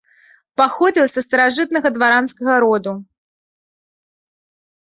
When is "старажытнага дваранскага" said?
1.27-2.57